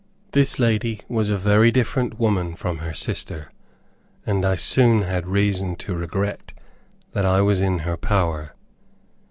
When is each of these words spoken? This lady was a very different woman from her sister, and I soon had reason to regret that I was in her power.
This 0.31 0.57
lady 0.57 1.01
was 1.07 1.29
a 1.29 1.37
very 1.37 1.69
different 1.71 2.19
woman 2.19 2.55
from 2.55 2.79
her 2.79 2.91
sister, 2.91 3.51
and 4.25 4.43
I 4.43 4.55
soon 4.55 5.03
had 5.03 5.27
reason 5.27 5.75
to 5.75 5.93
regret 5.93 6.53
that 7.11 7.23
I 7.23 7.41
was 7.41 7.61
in 7.61 7.85
her 7.85 7.97
power. 7.97 8.55